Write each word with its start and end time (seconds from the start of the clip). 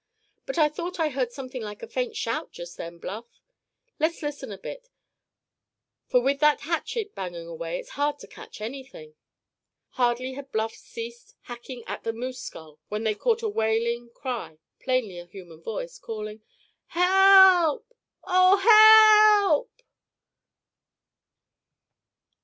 "But 0.47 0.57
I 0.57 0.67
thought 0.67 0.99
I 0.99 1.09
heard 1.09 1.31
something 1.31 1.61
like 1.61 1.83
a 1.83 1.87
faint 1.87 2.15
shout 2.15 2.51
just 2.51 2.75
then, 2.75 2.97
Bluff; 2.97 3.27
let's 3.99 4.23
listen 4.23 4.51
a 4.51 4.57
bit; 4.57 4.89
for 6.07 6.19
with 6.19 6.39
that 6.39 6.61
hatchet 6.61 7.13
banging 7.13 7.45
away 7.45 7.77
it's 7.79 7.89
hard 7.91 8.17
to 8.17 8.27
catch 8.27 8.61
anything." 8.61 9.13
Hardly 9.89 10.33
had 10.33 10.51
Bluff 10.51 10.73
ceased 10.73 11.35
hacking 11.41 11.83
at 11.85 12.01
the 12.03 12.13
moose 12.13 12.41
skull 12.41 12.79
when 12.89 13.03
they 13.03 13.13
caught 13.13 13.43
a 13.43 13.47
wailing 13.47 14.09
cry, 14.09 14.57
plainly 14.79 15.19
a 15.19 15.27
human 15.27 15.61
voice, 15.61 15.99
calling: 15.99 16.41
"Help, 16.87 17.85
oh, 18.23 18.57
help!" 19.53 19.71